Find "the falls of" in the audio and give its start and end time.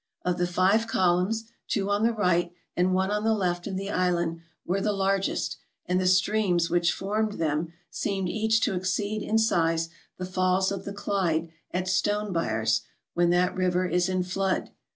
10.17-10.85